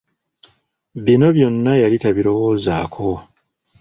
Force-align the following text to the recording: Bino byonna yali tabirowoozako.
Bino 1.03 1.27
byonna 1.35 1.71
yali 1.81 1.97
tabirowoozako. 2.03 3.07